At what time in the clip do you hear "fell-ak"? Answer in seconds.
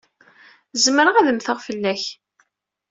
1.67-2.03